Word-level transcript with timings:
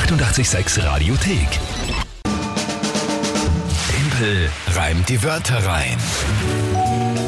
886 0.00 0.84
Radiothek. 0.84 1.48
Tempel 3.88 4.50
reimt 4.74 5.08
die 5.08 5.22
Wörter 5.22 5.56
rein. 5.66 5.96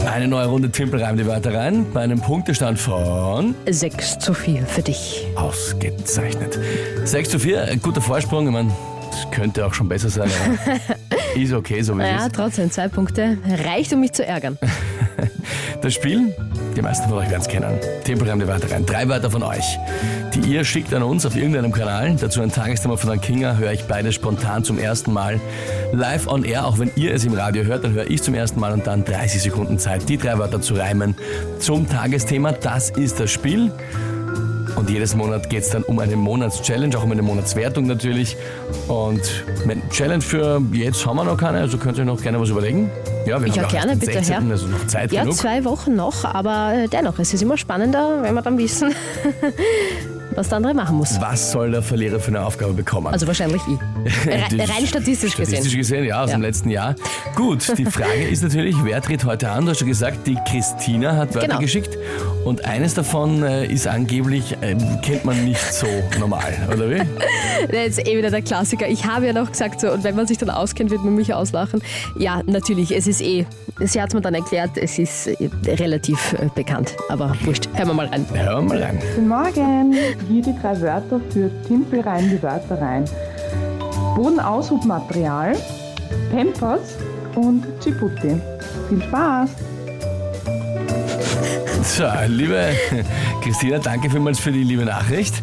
Eine 0.07 0.29
neue 0.29 0.47
Runde 0.49 0.71
Timpel 0.71 1.03
reimt 1.03 1.19
die 1.19 1.25
Wörter 1.27 1.55
rein 1.55 1.87
bei 1.95 2.03
einem 2.03 2.21
Punktestand 2.21 2.79
von 2.79 3.55
6 3.67 4.19
zu 4.19 4.35
4 4.35 4.67
für 4.67 4.83
dich. 4.83 5.27
ausgezeichnet. 5.37 6.59
6 7.05 7.31
zu 7.31 7.39
4, 7.39 7.63
ein 7.65 7.81
guter 7.81 8.03
Vorsprung. 8.03 8.47
Ich 8.47 8.53
meine, 8.53 8.71
das 9.13 9.31
könnte 9.31 9.65
auch 9.65 9.73
schon 9.73 9.89
besser 9.89 10.11
sein, 10.11 10.29
aber 10.45 10.79
ist 11.41 11.55
okay, 11.55 11.81
so 11.81 11.97
wie 11.97 12.03
es 12.03 12.09
Ja, 12.09 12.27
ist. 12.27 12.35
trotzdem, 12.35 12.71
zwei 12.71 12.89
Punkte. 12.89 13.39
Reicht, 13.65 13.95
um 13.95 14.01
mich 14.01 14.13
zu 14.13 14.27
ärgern. 14.27 14.59
Das 15.81 15.95
Spiel, 15.95 16.35
die 16.79 16.83
meisten 16.83 17.09
von 17.09 17.19
euch 17.19 17.29
werden 17.29 17.43
es 17.43 17.49
kennen. 17.49 17.81
Reimt 18.29 18.43
die 18.43 18.47
Wörter 18.47 18.71
rein. 18.71 18.87
Drei 18.87 19.09
Wörter 19.09 19.31
von 19.31 19.43
euch, 19.43 19.79
die 20.33 20.53
ihr 20.53 20.65
schickt 20.65 20.95
an 20.95 21.03
uns 21.03 21.27
auf 21.27 21.35
irgendeinem 21.35 21.73
Kanal. 21.73 22.15
Dazu 22.15 22.41
ein 22.41 22.53
Tagesthema 22.53 22.97
von 22.97 23.11
der 23.11 23.19
Kinga, 23.19 23.57
höre 23.57 23.73
ich 23.73 23.85
beide 23.85 24.13
spontan 24.13 24.63
zum 24.63 24.79
ersten 24.79 25.13
Mal 25.13 25.41
live 25.93 26.29
on 26.29 26.45
air. 26.45 26.67
Auch 26.67 26.79
wenn 26.79 26.93
ihr 26.95 27.13
es 27.13 27.25
im 27.25 27.35
Radio 27.35 27.65
hört, 27.65 27.83
dann 27.83 27.95
höre 27.95 28.09
ich 28.09 28.23
zum 28.23 28.35
ersten 28.35 28.61
Mal 28.61 28.73
und 28.73 28.87
dann 28.87 29.05
30 29.05 29.43
Sekunden 29.43 29.79
Zeit, 29.81 30.09
die 30.09 30.19
drei 30.19 30.39
Wörter 30.39 30.61
zu 30.61 30.75
reimen 30.75 31.17
zum 31.59 31.89
Tagesthema. 31.89 32.53
Das 32.53 32.91
ist 32.91 33.19
das 33.19 33.31
Spiel. 33.31 33.73
Und 34.79 34.89
jedes 34.91 35.17
Monat 35.17 35.51
geht 35.51 35.65
es 35.65 35.71
dann 35.71 35.83
um 35.83 35.99
eine 35.99 36.15
Monatschallenge, 36.15 36.97
auch 36.97 37.03
um 37.03 37.11
eine 37.11 37.21
Monatswertung 37.23 37.87
natürlich. 37.89 38.37
Und 38.87 39.21
Challenge 39.91 40.23
für 40.23 40.63
jetzt 40.73 41.05
haben 41.05 41.17
wir 41.17 41.25
noch 41.25 41.37
keine, 41.37 41.59
also 41.59 41.79
könnt 41.79 41.99
ihr 41.99 42.05
noch 42.05 42.23
gerne 42.23 42.41
was 42.41 42.49
überlegen. 42.51 42.89
Ja, 43.27 43.41
wir 43.41 43.49
Ja, 43.49 43.57
haben 43.57 43.65
auch 43.65 43.71
gerne, 43.73 43.97
bitte, 43.97 44.13
16., 44.13 44.35
Herr. 44.43 44.51
also 44.53 44.67
noch 44.69 44.87
Zeit 44.87 45.11
Ja, 45.11 45.23
genug. 45.23 45.37
zwei 45.37 45.65
Wochen 45.65 45.97
noch, 45.97 46.25
aber 46.25 46.75
äh, 46.75 46.87
dennoch, 46.89 47.19
es 47.19 47.35
ist 47.35 47.43
immer 47.43 47.57
spannender, 47.57 48.23
wenn 48.23 48.35
wir 48.35 48.43
dann 48.43 48.57
wissen, 48.57 48.95
was 50.39 50.49
der 50.49 50.57
andere 50.57 50.73
machen 50.75 50.97
muss. 50.97 51.21
Was 51.21 51.51
soll 51.51 51.73
der 51.73 51.83
Verlierer 51.83 52.21
für 52.21 52.29
eine 52.29 52.45
Aufgabe 52.45 52.73
bekommen? 52.73 53.09
Also 53.09 53.27
wahrscheinlich 53.27 53.61
ich. 53.67 54.27
Re 54.27 54.45
Das- 54.57 54.69
rein 54.71 54.87
statistisch 54.87 55.33
Statistisch 55.33 55.77
gesehen. 55.77 55.79
gesehen, 55.79 56.05
ja, 56.05 56.23
aus 56.23 56.31
Ja. 56.31 56.37
dem 56.37 56.43
letzten 56.43 56.71
Jahr. 56.71 56.95
Gut, 57.35 57.77
die 57.77 57.85
Frage 57.91 58.23
ist 58.31 58.43
natürlich, 58.43 58.77
wer 58.85 59.03
tritt 59.03 59.25
heute 59.25 59.51
an? 59.51 59.65
Du 59.65 59.71
hast 59.73 59.79
schon 59.79 59.89
gesagt, 59.89 60.27
die 60.27 60.37
Christina 60.49 61.17
hat 61.17 61.35
Wörter 61.35 61.49
Genau. 61.49 61.61
geschickt 61.61 61.99
und 62.45 62.65
eines 62.65 62.95
davon 62.95 63.43
äh, 63.43 63.67
ist 63.67 63.87
angeblich, 63.89 64.53
äh, 64.61 64.77
kennt 65.03 65.25
man 65.25 65.45
nicht 65.45 65.61
so 65.73 65.87
normal, 66.21 66.55
oder 66.73 66.89
wie? 66.91 67.03
Das 67.73 67.89
ist 67.99 68.07
eh 68.07 68.17
wieder 68.17 68.31
der 68.31 68.43
Klassiker. 68.43 68.87
Ich 68.89 69.05
habe 69.05 69.27
ja 69.27 69.33
noch 69.33 69.51
gesagt, 69.51 69.81
so, 69.81 69.91
und 69.91 70.05
wenn 70.05 70.15
man 70.15 70.29
sich 70.29 70.39
dann 70.39 70.49
auskennt, 70.51 70.91
wird 70.91 71.03
man 71.05 71.17
mich 71.17 71.35
auslachen. 71.35 71.83
Ja, 72.17 72.41
natürlich, 72.47 72.95
es 72.95 73.09
ist 73.09 73.21
eh, 73.21 73.45
sie 73.81 74.01
hat 74.01 74.09
es 74.11 74.15
mir 74.15 74.21
dann 74.21 74.35
erklärt, 74.35 74.77
es 74.77 74.97
ist 74.99 75.27
äh, 75.27 75.49
relativ 75.67 76.35
äh, 76.35 76.47
bekannt. 76.55 76.95
Aber 77.09 77.35
wurscht, 77.43 77.69
hören 77.75 77.89
wir 77.89 77.95
mal 77.95 78.07
rein. 78.07 78.25
Hören 78.33 78.69
wir 78.69 78.75
mal 78.77 78.83
rein. 78.83 78.99
Guten 79.17 79.29
Morgen. 79.29 79.97
Hier 80.29 80.43
die 80.43 80.55
drei 80.61 80.81
Wörter 80.81 81.21
für 81.31 81.51
Timpel 81.67 82.01
rein 82.01 82.29
die 82.31 82.43
Wörter 82.43 82.81
rein. 82.81 83.05
Bodenaushubmaterial, 84.15 85.55
Pampers 86.31 86.97
und 87.35 87.65
Djibouti. 87.85 88.41
Viel 88.89 89.03
Spaß! 89.03 89.51
So, 91.83 92.05
liebe 92.27 92.73
Christina, 93.43 93.79
danke 93.79 94.11
vielmals 94.11 94.39
für 94.39 94.53
die 94.53 94.63
liebe 94.65 94.85
Nachricht. 94.85 95.35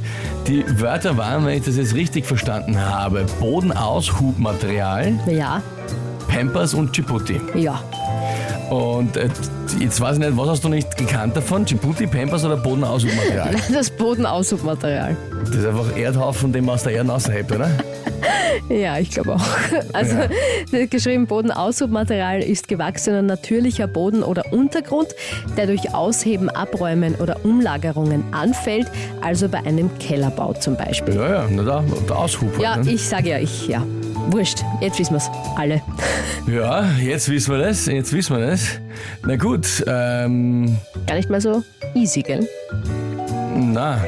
Die 0.48 0.64
Wörter 0.80 1.18
waren, 1.18 1.46
wenn 1.46 1.58
ich 1.58 1.64
das 1.66 1.78
jetzt 1.78 1.96
richtig 1.96 2.26
verstanden 2.26 2.78
habe, 2.80 3.26
Bodenaushubmaterial, 3.40 5.14
Ja, 5.26 5.62
Pampers 6.28 6.74
und 6.74 6.96
Djibouti. 6.96 7.42
ja. 7.56 7.80
Und 8.70 9.18
äh, 9.18 9.30
jetzt 9.80 10.02
weiß 10.02 10.18
ich 10.18 10.26
nicht, 10.26 10.38
was 10.38 10.50
hast 10.50 10.64
du 10.64 10.70
nicht 10.70 10.98
gekannt 10.98 11.36
davon? 11.36 11.66
Djibouti, 11.66 12.08
Pampers 12.08 12.44
oder 12.46 12.58
Bodenaushubmaterial? 12.58 13.56
Das 13.72 13.90
Bodenaushubmaterial. 13.90 15.16
Das 15.46 15.56
ist 15.56 15.66
einfach 15.66 15.96
Erdhaufen, 15.96 16.52
den 16.52 16.66
man 16.66 16.76
aus 16.76 16.84
der 16.84 16.94
Erde 16.94 17.12
raushebt, 17.12 17.52
oder? 17.52 17.70
Ja, 18.70 18.98
ich 18.98 19.12
glaube 19.12 19.36
auch. 19.36 19.46
Also 19.94 20.16
Ja. 20.72 20.86
geschrieben, 20.90 21.28
Bodenaushubmaterial 21.28 22.42
ist 22.42 22.68
gewachsener 22.68 23.22
natürlicher 23.22 23.88
Boden 23.88 24.24
oder 24.24 24.52
Untergrund, 24.52 25.10
der 25.58 25.68
durch 25.68 25.94
Ausheben, 25.94 26.50
Abräumen 26.50 27.16
oder 27.16 27.44
Umlagerungen 27.44 28.24
anfällt, 28.34 28.88
also 29.22 29.50
bei 29.50 29.60
einem 29.60 29.96
Kellerbau 30.00 30.54
zum 30.54 30.78
Beispiel. 30.78 31.16
Ja, 31.16 31.30
ja, 31.30 31.48
na 31.50 31.64
da, 31.64 31.84
der 32.08 32.18
Aushub. 32.18 32.60
Ja, 32.60 32.76
halt, 32.76 32.86
ne? 32.86 32.92
ich 32.94 33.06
sage 33.08 33.30
ja, 33.30 33.40
ich, 33.40 33.68
ja. 33.68 33.84
Wurscht, 34.28 34.64
jetzt 34.82 35.00
wissen 35.00 35.14
wir 35.14 35.18
es 35.18 35.30
alle. 35.56 35.82
ja, 36.48 36.92
jetzt 37.00 37.30
wissen 37.30 37.52
wir 37.54 37.60
das, 37.60 37.86
jetzt 37.86 38.12
wissen 38.14 38.38
wir 38.38 38.48
das. 38.48 38.80
Na 39.26 39.36
gut, 39.36 39.84
ähm, 39.88 40.78
Gar 41.06 41.16
nicht 41.16 41.30
mal 41.30 41.42
so 41.42 41.64
easy, 41.94 42.22
gell? 42.22 42.48
na. 43.56 44.04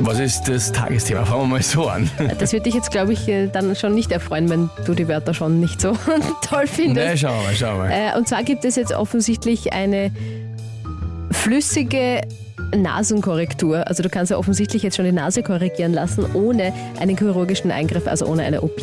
Was 0.00 0.20
ist 0.20 0.44
das 0.48 0.72
Tagesthema? 0.72 1.24
Fangen 1.26 1.42
wir 1.42 1.46
mal 1.48 1.62
so 1.62 1.86
an. 1.88 2.08
Das 2.38 2.52
wird 2.54 2.64
dich 2.64 2.72
jetzt, 2.74 2.90
glaube 2.90 3.12
ich, 3.12 3.28
äh, 3.28 3.48
dann 3.48 3.76
schon 3.76 3.94
nicht 3.94 4.10
erfreuen, 4.10 4.48
wenn 4.48 4.70
du 4.86 4.94
die 4.94 5.06
Wörter 5.06 5.34
schon 5.34 5.60
nicht 5.60 5.80
so 5.82 5.92
toll 6.42 6.66
findest. 6.66 7.06
Na, 7.08 7.16
schauen 7.16 7.38
wir 7.40 7.44
mal, 7.48 7.54
schauen 7.54 7.76
wir 7.76 7.84
mal. 7.88 7.90
Äh, 8.14 8.16
und 8.16 8.26
zwar 8.26 8.42
gibt 8.42 8.64
es 8.64 8.76
jetzt 8.76 8.92
offensichtlich 8.94 9.72
eine 9.74 10.10
flüssige 11.30 12.22
Nasenkorrektur. 12.76 13.86
Also 13.86 14.02
du 14.02 14.08
kannst 14.08 14.30
ja 14.30 14.36
offensichtlich 14.38 14.82
jetzt 14.82 14.96
schon 14.96 15.04
die 15.04 15.12
Nase 15.12 15.42
korrigieren 15.42 15.92
lassen, 15.92 16.24
ohne 16.34 16.72
einen 17.00 17.16
chirurgischen 17.16 17.70
Eingriff, 17.70 18.06
also 18.06 18.26
ohne 18.26 18.42
eine 18.42 18.60
OP 18.62 18.80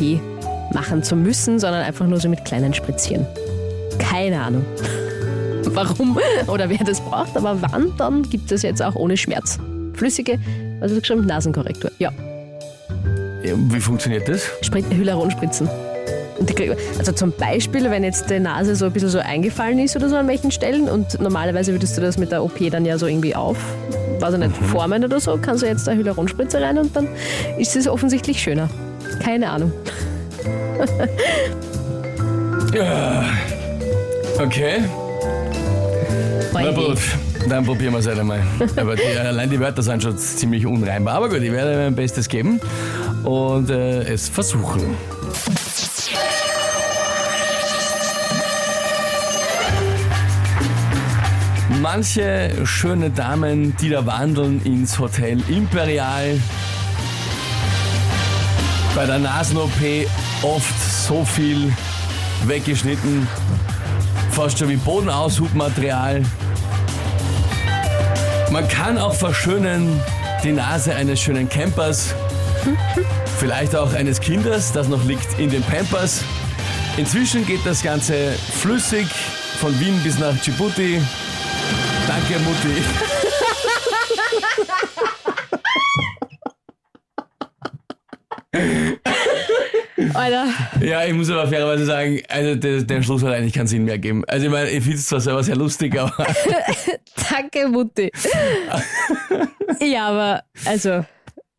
machen 0.72 1.02
zu 1.02 1.16
müssen, 1.16 1.58
sondern 1.58 1.82
einfach 1.84 2.06
nur 2.06 2.18
so 2.20 2.28
mit 2.28 2.44
kleinen 2.44 2.74
Spritzchen. 2.74 3.26
Keine 3.98 4.40
Ahnung. 4.40 4.64
Warum 5.70 6.18
oder 6.46 6.68
wer 6.70 6.78
das 6.78 7.00
braucht, 7.00 7.36
aber 7.36 7.60
wann, 7.60 7.92
dann 7.98 8.22
gibt 8.22 8.50
es 8.52 8.62
jetzt 8.62 8.82
auch 8.82 8.94
ohne 8.94 9.16
Schmerz. 9.16 9.58
Flüssige, 9.94 10.38
also 10.80 10.94
geschrieben 10.98 11.26
Nasenkorrektur. 11.26 11.90
Ja, 11.98 12.10
Ja, 13.44 13.54
Wie 13.56 13.80
funktioniert 13.80 14.28
das? 14.28 14.42
Sprit 14.62 14.88
krieg- 14.88 14.98
Also 16.98 17.12
zum 17.12 17.32
Beispiel, 17.32 17.90
wenn 17.90 18.04
jetzt 18.04 18.30
die 18.30 18.38
Nase 18.38 18.76
so 18.76 18.86
ein 18.86 18.92
bisschen 18.92 19.08
so 19.08 19.18
eingefallen 19.18 19.78
ist 19.78 19.96
oder 19.96 20.08
so 20.08 20.16
an 20.16 20.28
welchen 20.28 20.50
Stellen 20.50 20.88
und 20.88 21.20
normalerweise 21.20 21.72
würdest 21.72 21.96
du 21.96 22.00
das 22.00 22.18
mit 22.18 22.30
der 22.30 22.42
OP 22.42 22.58
dann 22.70 22.84
ja 22.84 22.98
so 22.98 23.06
irgendwie 23.06 23.34
auf, 23.34 23.56
weiß 24.20 24.34
ich 24.34 24.40
nicht, 24.40 24.56
formen 24.56 25.04
oder 25.04 25.20
so, 25.20 25.38
kannst 25.40 25.62
du 25.62 25.66
jetzt 25.66 25.88
eine 25.88 26.00
Hyaluronspritze 26.00 26.60
rein 26.60 26.78
und 26.78 26.94
dann 26.94 27.08
ist 27.58 27.74
es 27.76 27.88
offensichtlich 27.88 28.40
schöner. 28.40 28.68
Keine 29.22 29.50
Ahnung. 29.50 29.72
Ja. 32.74 33.24
Okay, 34.38 34.82
na 36.62 36.72
gut. 36.72 36.98
Dann 37.48 37.64
probieren 37.64 37.92
wir 37.92 38.00
es 38.00 38.06
halt 38.06 38.18
einmal. 38.18 38.42
Aber 38.76 38.96
die, 38.96 39.18
allein 39.18 39.48
die 39.50 39.60
Wörter 39.60 39.82
sind 39.82 40.02
schon 40.02 40.18
ziemlich 40.18 40.66
unreinbar. 40.66 41.14
Aber 41.14 41.28
gut, 41.28 41.42
ich 41.42 41.52
werde 41.52 41.76
mein 41.76 41.94
Bestes 41.94 42.28
geben 42.28 42.60
und 43.24 43.70
äh, 43.70 44.02
es 44.02 44.28
versuchen. 44.28 44.96
Manche 51.82 52.50
schöne 52.64 53.10
Damen, 53.10 53.76
die 53.76 53.90
da 53.90 54.06
wandeln 54.06 54.62
ins 54.64 54.98
Hotel 54.98 55.38
Imperial. 55.48 56.40
Bei 58.94 59.04
der 59.04 59.18
Nasen-OP 59.18 59.70
oft 60.42 60.80
so 61.06 61.24
viel 61.24 61.72
weggeschnitten, 62.46 63.28
fast 64.30 64.58
schon 64.58 64.70
wie 64.70 64.76
Bodenaushubmaterial. 64.76 66.22
Man 68.50 68.66
kann 68.68 68.96
auch 68.96 69.14
verschönen 69.14 70.00
die 70.44 70.52
Nase 70.52 70.94
eines 70.94 71.20
schönen 71.20 71.48
Campers, 71.48 72.14
vielleicht 73.38 73.76
auch 73.76 73.92
eines 73.92 74.20
Kindes, 74.20 74.72
das 74.72 74.88
noch 74.88 75.04
liegt 75.04 75.38
in 75.38 75.50
den 75.50 75.62
Pampers. 75.62 76.22
Inzwischen 76.96 77.44
geht 77.46 77.66
das 77.66 77.82
Ganze 77.82 78.32
flüssig 78.60 79.06
von 79.60 79.78
Wien 79.78 80.00
bis 80.02 80.18
nach 80.18 80.34
Djibouti. 80.36 81.00
Danke, 82.06 82.38
Mutti. 82.40 82.82
Alter, 90.14 90.46
Ja, 90.80 91.04
ich 91.04 91.12
muss 91.14 91.30
aber 91.30 91.48
fairerweise 91.48 91.84
sagen, 91.86 92.20
also 92.28 92.54
der, 92.54 92.82
der 92.82 93.02
Schluss 93.02 93.22
hat 93.22 93.32
eigentlich 93.34 93.54
keinen 93.54 93.66
Sinn 93.66 93.84
mehr 93.84 93.98
gegeben. 93.98 94.24
Also 94.26 94.46
ich 94.46 94.52
meine, 94.52 94.70
ich 94.70 94.82
finde 94.82 94.98
es 94.98 95.06
zwar 95.06 95.20
selber 95.20 95.42
sehr 95.42 95.56
lustig, 95.56 95.98
aber 95.98 96.12
danke 97.30 97.68
Mutti. 97.68 98.10
ja, 99.80 100.08
aber 100.08 100.42
also, 100.64 101.04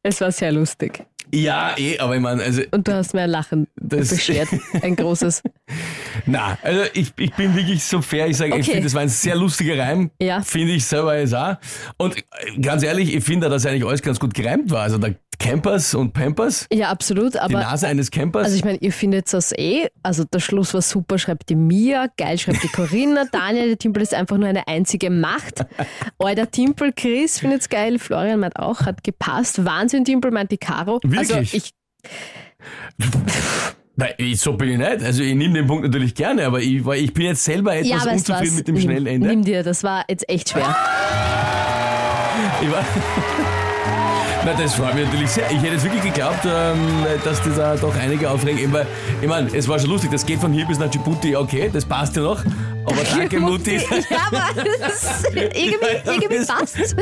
es 0.04 0.22
war 0.22 0.31
sehr 0.31 0.51
lustig. 0.51 1.06
Ja, 1.33 1.75
eh, 1.77 1.97
aber 2.00 2.15
ich 2.15 2.21
meine, 2.21 2.41
also 2.44 2.62
Und 2.71 2.88
du 2.88 2.94
hast 2.94 3.13
mir 3.13 3.21
ein 3.21 3.29
Lachen 3.29 3.68
Das- 3.75 4.09
beschert. 4.09 4.47
Ein 4.81 4.95
großes. 4.95 5.44
Na, 6.25 6.57
also 6.62 6.81
ich, 6.94 7.13
ich 7.18 7.33
bin 7.33 7.56
wirklich 7.56 7.83
so 7.83 8.01
fair, 8.01 8.27
ich 8.27 8.38
sage, 8.38 8.51
ich 8.51 8.62
Okay. 8.62 8.71
finde, 8.71 8.83
das 8.83 8.94
war 8.94 9.01
ein 9.01 9.09
sehr 9.09 9.35
lustiger 9.35 9.77
Reim. 9.77 10.09
Ja. 10.21 10.41
Finde 10.41 10.74
ich 10.74 10.85
selber 10.85 11.18
jetzt 11.18 11.33
auch. 11.35 11.56
Und 11.97 12.18
äh, 12.18 12.59
ganz 12.62 12.83
ehrlich, 12.83 13.13
ich 13.15 13.24
finde, 13.24 13.50
dass 13.50 13.65
eigentlich 13.65 13.85
alles 13.85 14.01
ganz 14.01 14.19
gut 14.19 14.33
gereimt 14.33 14.69
war. 14.71 14.83
Also 14.83 14.97
der 14.97 15.15
Campers 15.39 15.94
und 15.94 16.13
Pampers? 16.13 16.66
Ja, 16.74 16.89
absolut. 16.89 17.36
Die 17.36 17.39
Aber 17.39 17.54
Nase 17.60 17.88
eines 17.88 18.10
Campers? 18.12 18.45
Also 18.45 18.57
ich 18.57 18.66
meine, 18.66 18.80
ihr 18.80 18.92
findet 18.92 19.31
das 19.31 19.51
eh. 19.51 19.88
Also 20.04 20.24
der 20.24 20.39
Schluss 20.39 20.74
war 20.74 20.81
super, 20.81 21.18
schreibt 21.19 21.50
die 21.50 21.56
Mia, 21.56 22.07
geil 22.18 22.38
schreibt 22.38 22.63
die 22.63 22.68
Corinna, 22.69 23.25
Daniel, 23.31 23.68
der 23.68 23.78
Timpel 23.78 24.01
ist 24.04 24.13
einfach 24.13 24.38
nur 24.38 24.48
eine 24.48 24.68
einzige 24.68 25.10
Macht. 25.10 25.66
Euer 26.19 26.50
Timpel, 26.50 26.92
Chris 26.94 27.39
findet's 27.39 27.69
geil, 27.69 28.00
Florian 28.00 28.39
meint 28.39 28.57
auch, 28.57 28.81
hat 28.81 29.04
gepasst. 29.04 29.63
Wahnsinn, 29.63 30.06
Timpel 30.06 30.31
meint 30.31 30.51
die 30.51 30.57
Caro. 30.57 31.00
Also 31.16 31.36
Wirklich? 31.36 31.54
ich, 31.54 31.72
Nein, 33.95 34.13
ich- 34.18 34.39
so 34.39 34.54
bin 34.54 34.69
ich 34.69 34.78
nicht. 34.78 35.04
Also 35.04 35.24
ich 35.24 35.34
nehme 35.36 35.54
den 35.56 35.68
Punkt 35.68 35.84
natürlich 35.86 36.13
gerne, 36.16 36.45
aber 36.45 36.62
ich, 36.62 36.86
ich 36.86 37.13
bin 37.13 37.25
jetzt 37.25 37.44
selber 37.44 37.75
etwas 37.75 38.06
ja, 38.06 38.12
unzufrieden 38.12 38.56
mit 38.56 38.68
dem 38.68 38.75
Nimm- 38.75 38.81
schnellen 38.84 39.07
Ende. 39.07 39.28
Nimm 39.28 39.44
dir, 39.44 39.63
das 39.63 39.84
war 39.84 40.04
jetzt 40.10 40.28
echt 40.30 40.50
schwer. 40.50 40.75
Ich 42.62 42.72
war 42.72 42.84
Na, 44.48 44.54
das 44.54 44.76
freut 44.76 44.96
mich 44.96 45.04
natürlich 45.04 45.30
sehr. 45.30 45.52
Ich 45.52 45.58
hätte 45.58 45.74
jetzt 45.74 45.84
wirklich 45.84 46.04
geglaubt, 46.04 46.46
ähm, 46.46 47.06
dass 47.26 47.44
das 47.44 47.58
da 47.58 47.76
doch 47.76 47.94
einige 47.98 48.32
aufregen. 48.32 48.74
Ich 49.22 49.28
meine, 49.28 49.54
es 49.54 49.68
war 49.68 49.78
schon 49.78 49.90
lustig, 49.90 50.10
das 50.12 50.26
geht 50.26 50.40
von 50.40 50.54
hier 50.54 50.66
bis 50.66 50.80
nach 50.80 50.90
Djibouti, 50.90 51.36
okay, 51.36 51.70
das 51.72 51.84
passt 51.84 52.16
ja 52.16 52.22
noch. 52.22 52.46
Aber 52.86 53.04
danke, 53.18 53.42
Mutti. 53.42 53.76
Ja, 53.76 54.18
aber 54.28 54.62
irgendwie, 55.34 55.76
irgendwie 56.06 56.46
passt 56.46 56.78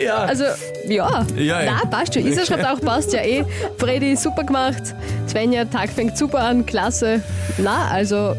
Ja. 0.00 0.14
Also, 0.18 0.44
ja. 0.86 1.26
Ja, 1.34 1.62
ja. 1.62 1.80
Na, 1.82 1.90
passt 1.90 2.14
schon. 2.14 2.24
Isa 2.24 2.46
schreibt 2.46 2.66
auch, 2.66 2.80
passt 2.80 3.12
ja 3.12 3.20
eh. 3.20 3.44
Freddy, 3.78 4.14
super 4.14 4.44
gemacht. 4.44 4.94
Svenja, 5.26 5.64
Tag 5.64 5.90
fängt 5.90 6.16
super 6.16 6.38
an, 6.38 6.64
klasse. 6.64 7.20
Na, 7.58 7.88
also, 7.90 8.36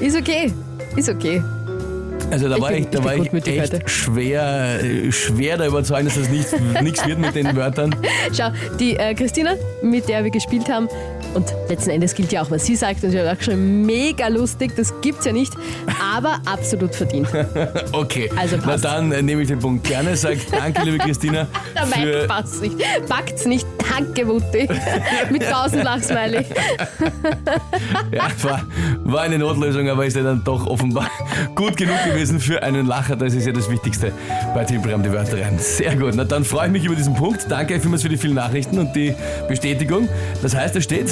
ist 0.00 0.16
okay. 0.16 0.52
Ist 0.94 1.08
okay. 1.08 1.42
Also 2.30 2.48
da 2.48 2.56
Ich 2.56 2.62
war 2.62 2.72
ich, 2.72 2.86
da 2.88 3.04
war 3.04 3.16
ich 3.16 3.32
echt 3.32 3.72
heute. 3.74 3.88
schwer, 3.88 4.80
äh, 4.82 5.10
schwer 5.12 5.56
da 5.58 5.66
überzeugen, 5.66 6.06
dass 6.06 6.14
das 6.16 6.28
nichts 6.28 6.54
nichts 6.82 7.06
wird 7.06 7.18
mit 7.18 7.34
den 7.34 7.54
Wörtern. 7.56 7.94
Schau, 8.36 8.50
die 8.78 8.96
äh, 8.96 9.14
Christina, 9.14 9.54
mit 9.82 10.08
der 10.08 10.22
wir 10.24 10.30
gespielt 10.30 10.68
haben, 10.68 10.88
und 11.34 11.46
letzten 11.68 11.90
Endes 11.90 12.14
gilt 12.14 12.32
ja 12.32 12.42
auch, 12.42 12.50
was 12.50 12.66
sie 12.66 12.74
sagt, 12.76 13.04
und 13.04 13.10
sie 13.12 13.20
hat 13.20 13.38
auch 13.38 13.42
schon 13.42 13.86
mega 13.86 14.26
lustig, 14.28 14.72
das 14.76 14.92
gibt's 15.00 15.24
ja 15.24 15.32
nicht, 15.32 15.52
aber 16.14 16.40
absolut 16.44 16.94
verdient. 16.94 17.28
Okay, 17.92 18.30
Also 18.36 18.56
na 18.58 18.62
passt. 18.72 18.84
dann 18.84 19.12
äh, 19.12 19.22
nehme 19.22 19.42
ich 19.42 19.48
den 19.48 19.58
Punkt 19.58 19.86
gerne. 19.86 20.16
Sag 20.16 20.38
danke, 20.50 20.82
liebe 20.82 20.98
Christina, 21.04 21.46
Mike 21.88 22.20
für 22.22 22.26
passt 22.26 22.62
nicht. 22.62 22.76
Packt's 23.08 23.46
nicht. 23.46 23.66
Danke, 23.90 24.26
Wutti. 24.28 24.68
Mit 25.30 25.42
tausend 25.48 25.84
Lachsmiley. 25.84 26.44
Ja, 28.12 28.28
war, 28.42 28.62
war 29.04 29.20
eine 29.22 29.38
Notlösung, 29.38 29.88
aber 29.88 30.04
ist 30.04 30.16
ja 30.16 30.22
dann 30.22 30.42
doch 30.44 30.66
offenbar 30.66 31.08
gut 31.54 31.76
genug 31.76 31.96
gewesen 32.04 32.40
für 32.40 32.62
einen 32.62 32.86
Lacher. 32.86 33.16
Das 33.16 33.34
ist 33.34 33.46
ja 33.46 33.52
das 33.52 33.70
Wichtigste 33.70 34.12
bei 34.54 34.64
Timpram 34.64 35.02
die 35.02 35.12
Wörter 35.12 35.40
rein. 35.40 35.58
Sehr 35.58 35.94
gut. 35.96 36.14
Na 36.14 36.24
dann 36.24 36.44
freue 36.44 36.66
ich 36.66 36.72
mich 36.72 36.84
über 36.84 36.94
diesen 36.96 37.14
Punkt. 37.14 37.46
Danke 37.48 37.80
vielmals 37.80 38.02
für 38.02 38.08
die 38.08 38.16
vielen 38.16 38.34
Nachrichten 38.34 38.78
und 38.78 38.94
die 38.94 39.14
Bestätigung. 39.48 40.08
Das 40.42 40.54
heißt, 40.54 40.74
es 40.76 40.84
steht, 40.84 41.10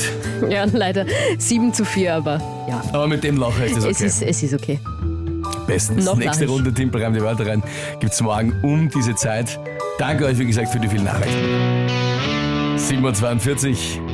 Ja, 0.49 0.65
leider 0.73 1.07
7 1.39 1.73
zu 1.73 1.85
4, 1.85 2.15
aber 2.15 2.41
ja. 2.69 2.83
aber 2.93 3.07
mit 3.07 3.23
dem 3.25 3.37
Lacher 3.37 3.65
ist 3.67 3.77
es 3.79 3.85
Es, 3.85 3.97
okay. 3.97 4.07
ist, 4.07 4.23
es 4.23 4.43
ist 4.43 4.55
okay. 4.55 4.81
Bestens. 5.67 6.05
noch 6.05 6.17
Nächste 6.17 6.45
lach 6.45 6.51
ich. 6.51 6.57
Runde 6.57 6.73
Timpram 6.73 7.15
die 7.15 7.21
Wörter 7.23 7.47
rein 7.47 7.63
gibt 8.01 8.13
es 8.13 8.21
morgen 8.21 8.55
um 8.63 8.89
diese 8.91 9.15
Zeit. 9.15 9.59
Danke 9.99 10.25
euch, 10.27 10.39
wie 10.39 10.47
gesagt, 10.47 10.69
für 10.71 10.81
die 10.81 10.89
vielen 10.89 11.05
Nachrichten. 11.05 12.18
7.42 12.79 13.99
Uhr. 13.99 14.09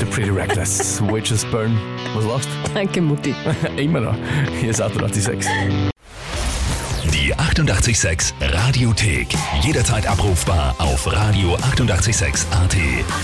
The 0.00 0.06
Pretty 0.06 0.30
Reckless. 0.30 1.00
Witches 1.00 1.44
Burn. 1.46 1.78
Was 2.14 2.24
lachst 2.24 2.48
Danke, 2.74 3.00
Mutti. 3.00 3.34
Immer 3.76 4.00
noch. 4.00 4.16
Hier 4.60 4.70
ist 4.70 4.82
886. 4.82 5.50
Die 7.14 7.32
886 7.32 8.34
Radiothek. 8.40 9.28
Jederzeit 9.62 10.06
abrufbar 10.06 10.74
auf 10.78 11.06
radio886.at. 11.06 11.76
886! 11.76 12.46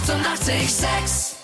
886 0.08 1.41